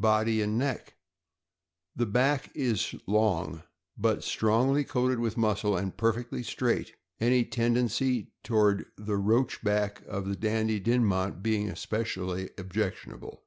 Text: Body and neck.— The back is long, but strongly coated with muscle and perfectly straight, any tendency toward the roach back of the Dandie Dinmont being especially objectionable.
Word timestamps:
Body 0.00 0.40
and 0.40 0.56
neck.— 0.56 0.94
The 1.96 2.06
back 2.06 2.50
is 2.54 2.94
long, 3.06 3.64
but 3.98 4.24
strongly 4.24 4.82
coated 4.82 5.18
with 5.18 5.36
muscle 5.36 5.76
and 5.76 5.94
perfectly 5.94 6.42
straight, 6.42 6.94
any 7.20 7.44
tendency 7.44 8.32
toward 8.42 8.86
the 8.96 9.18
roach 9.18 9.62
back 9.62 10.00
of 10.06 10.26
the 10.26 10.36
Dandie 10.36 10.80
Dinmont 10.80 11.42
being 11.42 11.68
especially 11.68 12.48
objectionable. 12.56 13.42